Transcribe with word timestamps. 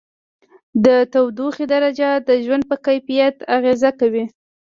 د 0.85 0.87
تودوخې 1.11 1.65
درجه 1.73 2.09
د 2.27 2.29
ژوند 2.45 2.63
په 2.69 2.75
کیفیت 2.85 3.35
اغېزه 3.55 3.89
کوي. 3.99 4.25